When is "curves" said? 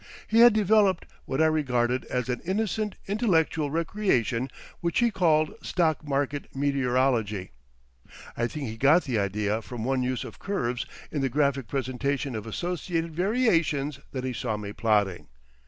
10.39-10.87